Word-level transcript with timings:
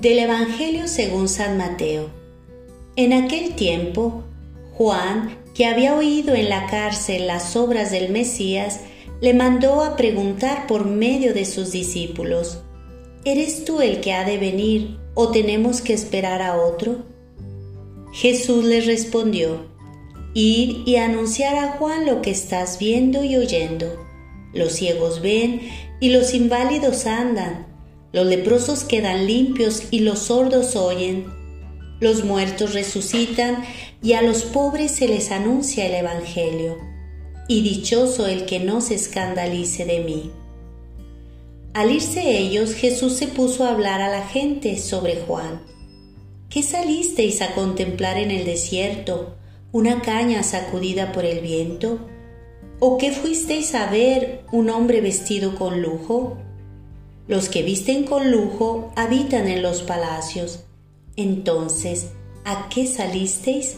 Del 0.00 0.20
Evangelio 0.20 0.86
según 0.86 1.28
San 1.28 1.58
Mateo. 1.58 2.08
En 2.94 3.12
aquel 3.12 3.56
tiempo, 3.56 4.22
Juan, 4.74 5.36
que 5.56 5.66
había 5.66 5.96
oído 5.96 6.36
en 6.36 6.48
la 6.48 6.66
cárcel 6.66 7.26
las 7.26 7.56
obras 7.56 7.90
del 7.90 8.12
Mesías, 8.12 8.78
le 9.20 9.34
mandó 9.34 9.82
a 9.82 9.96
preguntar 9.96 10.68
por 10.68 10.84
medio 10.84 11.34
de 11.34 11.44
sus 11.44 11.72
discípulos, 11.72 12.60
¿Eres 13.24 13.64
tú 13.64 13.80
el 13.80 13.98
que 14.00 14.12
ha 14.12 14.24
de 14.24 14.38
venir 14.38 14.98
o 15.14 15.32
tenemos 15.32 15.80
que 15.80 15.94
esperar 15.94 16.42
a 16.42 16.56
otro? 16.56 17.04
Jesús 18.12 18.64
les 18.64 18.86
respondió, 18.86 19.66
Ir 20.32 20.84
y 20.86 20.94
anunciar 20.94 21.56
a 21.56 21.72
Juan 21.72 22.06
lo 22.06 22.22
que 22.22 22.30
estás 22.30 22.78
viendo 22.78 23.24
y 23.24 23.34
oyendo. 23.34 24.06
Los 24.54 24.74
ciegos 24.74 25.22
ven 25.22 25.60
y 25.98 26.10
los 26.10 26.34
inválidos 26.34 27.06
andan 27.06 27.67
los 28.12 28.26
leprosos 28.26 28.84
quedan 28.84 29.26
limpios 29.26 29.82
y 29.90 30.00
los 30.00 30.20
sordos 30.20 30.76
oyen. 30.76 31.26
Los 32.00 32.24
muertos 32.24 32.74
resucitan 32.74 33.64
y 34.02 34.14
a 34.14 34.22
los 34.22 34.44
pobres 34.44 34.92
se 34.92 35.08
les 35.08 35.30
anuncia 35.30 35.86
el 35.86 35.94
Evangelio. 35.94 36.78
Y 37.48 37.62
dichoso 37.62 38.26
el 38.26 38.46
que 38.46 38.60
no 38.60 38.80
se 38.80 38.94
escandalice 38.94 39.84
de 39.84 40.00
mí. 40.00 40.30
Al 41.74 41.90
irse 41.90 42.38
ellos, 42.38 42.74
Jesús 42.74 43.14
se 43.14 43.26
puso 43.26 43.64
a 43.64 43.70
hablar 43.70 44.00
a 44.00 44.08
la 44.08 44.26
gente 44.26 44.78
sobre 44.78 45.16
Juan. 45.16 45.62
¿Qué 46.48 46.62
salisteis 46.62 47.42
a 47.42 47.54
contemplar 47.54 48.16
en 48.18 48.30
el 48.30 48.44
desierto? 48.44 49.36
¿Una 49.70 50.00
caña 50.00 50.42
sacudida 50.42 51.12
por 51.12 51.26
el 51.26 51.40
viento? 51.40 52.08
¿O 52.80 52.96
qué 52.96 53.12
fuisteis 53.12 53.74
a 53.74 53.90
ver 53.90 54.44
un 54.50 54.70
hombre 54.70 55.00
vestido 55.02 55.56
con 55.56 55.82
lujo? 55.82 56.38
Los 57.28 57.50
que 57.50 57.62
visten 57.62 58.04
con 58.04 58.30
lujo 58.30 58.90
habitan 58.96 59.48
en 59.48 59.60
los 59.62 59.82
palacios. 59.82 60.64
Entonces, 61.14 62.12
¿a 62.46 62.70
qué 62.70 62.86
salisteis? 62.86 63.76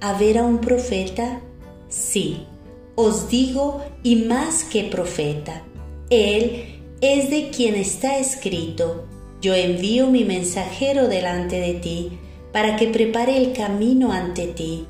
¿A 0.00 0.16
ver 0.16 0.38
a 0.38 0.44
un 0.44 0.60
profeta? 0.60 1.40
Sí, 1.88 2.46
os 2.94 3.28
digo, 3.28 3.82
y 4.04 4.14
más 4.14 4.62
que 4.62 4.84
profeta. 4.84 5.64
Él 6.08 6.82
es 7.00 7.30
de 7.30 7.50
quien 7.50 7.74
está 7.74 8.18
escrito, 8.18 9.06
yo 9.42 9.54
envío 9.54 10.06
mi 10.06 10.22
mensajero 10.22 11.08
delante 11.08 11.58
de 11.58 11.74
ti, 11.74 12.18
para 12.52 12.76
que 12.76 12.86
prepare 12.86 13.36
el 13.36 13.52
camino 13.52 14.12
ante 14.12 14.46
ti. 14.46 14.86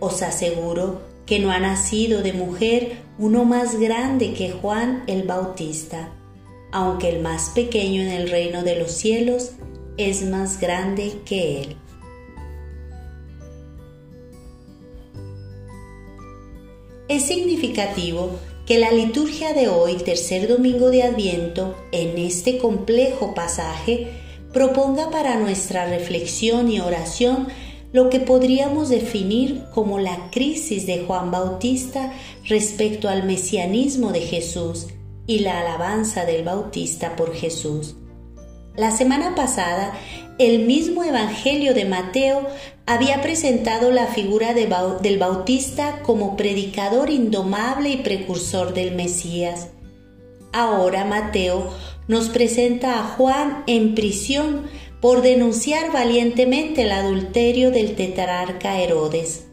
Os 0.00 0.22
aseguro 0.22 1.02
que 1.26 1.38
no 1.38 1.50
ha 1.50 1.58
nacido 1.58 2.22
de 2.22 2.32
mujer 2.32 3.02
uno 3.18 3.44
más 3.44 3.78
grande 3.78 4.32
que 4.32 4.52
Juan 4.52 5.04
el 5.06 5.24
Bautista 5.24 6.15
aunque 6.76 7.08
el 7.08 7.20
más 7.20 7.48
pequeño 7.54 8.02
en 8.02 8.08
el 8.08 8.28
reino 8.28 8.62
de 8.62 8.76
los 8.76 8.92
cielos 8.92 9.52
es 9.96 10.26
más 10.26 10.60
grande 10.60 11.14
que 11.24 11.62
él. 11.62 11.76
Es 17.08 17.22
significativo 17.22 18.32
que 18.66 18.78
la 18.78 18.90
liturgia 18.90 19.54
de 19.54 19.68
hoy, 19.68 19.94
tercer 19.94 20.48
domingo 20.48 20.90
de 20.90 21.04
Adviento, 21.04 21.74
en 21.92 22.18
este 22.18 22.58
complejo 22.58 23.32
pasaje, 23.32 24.08
proponga 24.52 25.08
para 25.08 25.38
nuestra 25.38 25.86
reflexión 25.86 26.70
y 26.70 26.80
oración 26.80 27.48
lo 27.94 28.10
que 28.10 28.20
podríamos 28.20 28.90
definir 28.90 29.62
como 29.72 29.98
la 29.98 30.28
crisis 30.30 30.86
de 30.86 31.04
Juan 31.06 31.30
Bautista 31.30 32.12
respecto 32.44 33.08
al 33.08 33.24
mesianismo 33.24 34.12
de 34.12 34.20
Jesús 34.20 34.88
y 35.26 35.40
la 35.40 35.60
alabanza 35.60 36.24
del 36.24 36.44
Bautista 36.44 37.16
por 37.16 37.34
Jesús. 37.34 37.96
La 38.76 38.90
semana 38.90 39.34
pasada, 39.34 39.94
el 40.38 40.66
mismo 40.66 41.02
Evangelio 41.02 41.72
de 41.72 41.86
Mateo 41.86 42.46
había 42.84 43.22
presentado 43.22 43.90
la 43.90 44.06
figura 44.06 44.52
del 44.52 45.18
Bautista 45.18 46.00
como 46.02 46.36
predicador 46.36 47.08
indomable 47.10 47.88
y 47.88 47.96
precursor 47.98 48.74
del 48.74 48.94
Mesías. 48.94 49.68
Ahora 50.52 51.04
Mateo 51.04 51.72
nos 52.06 52.28
presenta 52.28 53.00
a 53.00 53.04
Juan 53.04 53.64
en 53.66 53.94
prisión 53.94 54.66
por 55.00 55.22
denunciar 55.22 55.92
valientemente 55.92 56.82
el 56.82 56.92
adulterio 56.92 57.70
del 57.70 57.94
tetrarca 57.94 58.78
Herodes. 58.78 59.46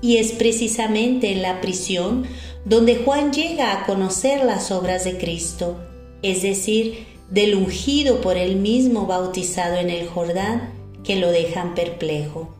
Y 0.00 0.16
es 0.18 0.32
precisamente 0.32 1.32
en 1.32 1.42
la 1.42 1.60
prisión 1.60 2.26
donde 2.64 3.02
Juan 3.04 3.32
llega 3.32 3.72
a 3.72 3.86
conocer 3.86 4.44
las 4.44 4.70
obras 4.70 5.04
de 5.04 5.18
Cristo, 5.18 5.76
es 6.22 6.42
decir, 6.42 7.06
del 7.28 7.54
ungido 7.54 8.20
por 8.20 8.36
él 8.36 8.56
mismo 8.56 9.06
bautizado 9.06 9.76
en 9.76 9.90
el 9.90 10.06
Jordán, 10.06 10.72
que 11.02 11.16
lo 11.16 11.30
dejan 11.30 11.74
perplejo. 11.74 12.54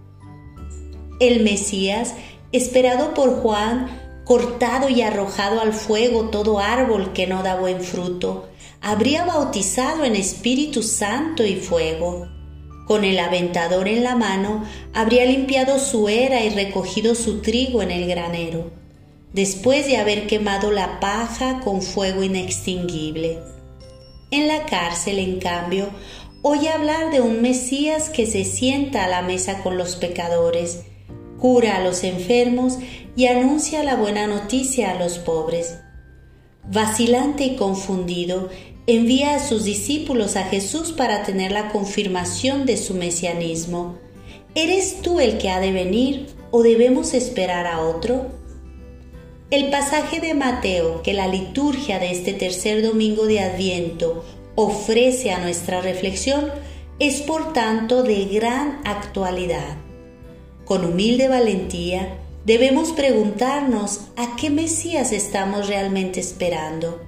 El 1.20 1.44
Mesías, 1.44 2.14
esperado 2.50 3.14
por 3.14 3.40
Juan, 3.40 4.22
cortado 4.24 4.88
y 4.88 5.02
arrojado 5.02 5.60
al 5.60 5.72
fuego 5.72 6.30
todo 6.30 6.58
árbol 6.58 7.12
que 7.12 7.28
no 7.28 7.44
da 7.44 7.54
buen 7.54 7.80
fruto, 7.80 8.48
habría 8.80 9.24
bautizado 9.24 10.04
en 10.04 10.16
Espíritu 10.16 10.82
Santo 10.82 11.44
y 11.44 11.56
fuego. 11.56 12.26
Con 12.88 13.04
el 13.04 13.20
aventador 13.20 13.86
en 13.86 14.02
la 14.02 14.16
mano, 14.16 14.64
habría 14.92 15.24
limpiado 15.24 15.78
su 15.78 16.08
era 16.08 16.42
y 16.42 16.50
recogido 16.50 17.14
su 17.14 17.40
trigo 17.40 17.82
en 17.82 17.92
el 17.92 18.08
granero 18.08 18.81
después 19.32 19.86
de 19.86 19.96
haber 19.96 20.26
quemado 20.26 20.70
la 20.70 21.00
paja 21.00 21.60
con 21.60 21.82
fuego 21.82 22.22
inextinguible. 22.22 23.38
En 24.30 24.48
la 24.48 24.66
cárcel, 24.66 25.18
en 25.18 25.40
cambio, 25.40 25.90
oye 26.42 26.68
hablar 26.68 27.10
de 27.10 27.20
un 27.20 27.42
Mesías 27.42 28.10
que 28.10 28.26
se 28.26 28.44
sienta 28.44 29.04
a 29.04 29.08
la 29.08 29.22
mesa 29.22 29.62
con 29.62 29.76
los 29.76 29.96
pecadores, 29.96 30.82
cura 31.38 31.76
a 31.76 31.84
los 31.84 32.04
enfermos 32.04 32.78
y 33.16 33.26
anuncia 33.26 33.82
la 33.84 33.96
buena 33.96 34.26
noticia 34.26 34.90
a 34.90 34.94
los 34.98 35.18
pobres. 35.18 35.78
Vacilante 36.64 37.44
y 37.44 37.56
confundido, 37.56 38.48
envía 38.86 39.34
a 39.34 39.46
sus 39.46 39.64
discípulos 39.64 40.36
a 40.36 40.44
Jesús 40.44 40.92
para 40.92 41.24
tener 41.24 41.52
la 41.52 41.68
confirmación 41.70 42.66
de 42.66 42.76
su 42.76 42.94
mesianismo. 42.94 43.98
¿Eres 44.54 45.02
tú 45.02 45.20
el 45.20 45.38
que 45.38 45.50
ha 45.50 45.60
de 45.60 45.72
venir 45.72 46.28
o 46.50 46.62
debemos 46.62 47.14
esperar 47.14 47.66
a 47.66 47.80
otro? 47.80 48.41
El 49.52 49.68
pasaje 49.68 50.18
de 50.18 50.32
Mateo 50.32 51.02
que 51.02 51.12
la 51.12 51.28
liturgia 51.28 51.98
de 51.98 52.10
este 52.10 52.32
tercer 52.32 52.82
domingo 52.82 53.26
de 53.26 53.40
Adviento 53.40 54.24
ofrece 54.54 55.30
a 55.30 55.40
nuestra 55.40 55.82
reflexión 55.82 56.46
es 56.98 57.20
por 57.20 57.52
tanto 57.52 58.02
de 58.02 58.24
gran 58.24 58.80
actualidad. 58.86 59.76
Con 60.64 60.86
humilde 60.86 61.28
valentía 61.28 62.16
debemos 62.46 62.92
preguntarnos 62.92 64.06
a 64.16 64.36
qué 64.36 64.48
Mesías 64.48 65.12
estamos 65.12 65.68
realmente 65.68 66.18
esperando, 66.18 67.02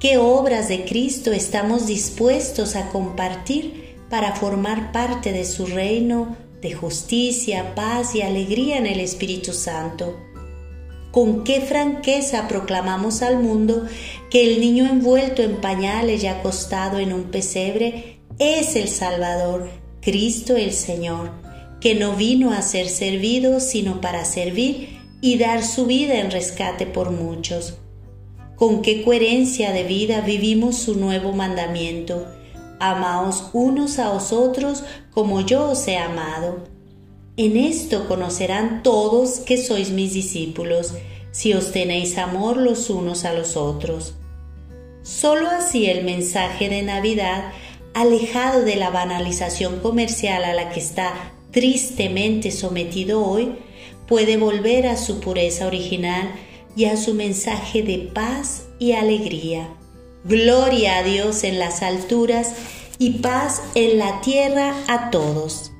qué 0.00 0.16
obras 0.16 0.68
de 0.68 0.86
Cristo 0.86 1.30
estamos 1.30 1.86
dispuestos 1.86 2.74
a 2.74 2.88
compartir 2.88 3.98
para 4.08 4.34
formar 4.34 4.92
parte 4.92 5.30
de 5.30 5.44
su 5.44 5.66
reino 5.66 6.38
de 6.62 6.72
justicia, 6.72 7.74
paz 7.74 8.14
y 8.14 8.22
alegría 8.22 8.78
en 8.78 8.86
el 8.86 9.00
Espíritu 9.00 9.52
Santo 9.52 10.29
con 11.10 11.44
qué 11.44 11.60
franqueza 11.60 12.46
proclamamos 12.46 13.22
al 13.22 13.40
mundo 13.40 13.86
que 14.30 14.44
el 14.44 14.60
niño 14.60 14.86
envuelto 14.86 15.42
en 15.42 15.60
pañales 15.60 16.22
y 16.22 16.28
acostado 16.28 16.98
en 16.98 17.12
un 17.12 17.24
pesebre 17.24 18.20
es 18.38 18.76
el 18.76 18.88
Salvador, 18.88 19.68
Cristo 20.00 20.56
el 20.56 20.72
Señor, 20.72 21.32
que 21.80 21.94
no 21.94 22.14
vino 22.14 22.52
a 22.52 22.62
ser 22.62 22.88
servido 22.88 23.60
sino 23.60 24.00
para 24.00 24.24
servir 24.24 25.00
y 25.20 25.36
dar 25.36 25.64
su 25.64 25.86
vida 25.86 26.18
en 26.18 26.30
rescate 26.30 26.86
por 26.86 27.10
muchos. 27.10 27.74
Con 28.56 28.82
qué 28.82 29.02
coherencia 29.02 29.72
de 29.72 29.84
vida 29.84 30.20
vivimos 30.20 30.76
su 30.76 30.94
nuevo 30.94 31.32
mandamiento. 31.32 32.26
Amaos 32.78 33.50
unos 33.52 33.98
a 33.98 34.10
otros 34.10 34.84
como 35.10 35.40
yo 35.40 35.70
os 35.70 35.88
he 35.88 35.96
amado 35.96 36.79
en 37.46 37.56
esto 37.56 38.06
conocerán 38.06 38.82
todos 38.82 39.38
que 39.38 39.56
sois 39.56 39.90
mis 39.90 40.12
discípulos, 40.12 40.92
si 41.32 41.54
os 41.54 41.72
tenéis 41.72 42.18
amor 42.18 42.58
los 42.58 42.90
unos 42.90 43.24
a 43.24 43.32
los 43.32 43.56
otros. 43.56 44.14
Solo 45.02 45.48
así 45.48 45.86
el 45.86 46.04
mensaje 46.04 46.68
de 46.68 46.82
Navidad, 46.82 47.52
alejado 47.94 48.62
de 48.62 48.76
la 48.76 48.90
banalización 48.90 49.80
comercial 49.80 50.44
a 50.44 50.52
la 50.52 50.68
que 50.68 50.80
está 50.80 51.14
tristemente 51.50 52.50
sometido 52.50 53.24
hoy, 53.24 53.54
puede 54.06 54.36
volver 54.36 54.86
a 54.86 54.98
su 54.98 55.20
pureza 55.20 55.66
original 55.66 56.34
y 56.76 56.84
a 56.84 56.98
su 56.98 57.14
mensaje 57.14 57.82
de 57.82 58.10
paz 58.12 58.66
y 58.78 58.92
alegría. 58.92 59.66
Gloria 60.24 60.98
a 60.98 61.02
Dios 61.04 61.44
en 61.44 61.58
las 61.58 61.80
alturas 61.80 62.54
y 62.98 63.12
paz 63.20 63.62
en 63.74 63.98
la 63.98 64.20
tierra 64.20 64.74
a 64.88 65.08
todos. 65.08 65.72